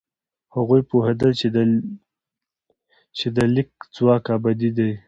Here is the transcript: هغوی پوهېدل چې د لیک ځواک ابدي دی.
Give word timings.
هغوی 0.55 0.81
پوهېدل 0.89 1.31
چې 3.23 3.27
د 3.35 3.37
لیک 3.55 3.69
ځواک 3.95 4.25
ابدي 4.37 4.69
دی. 4.77 4.91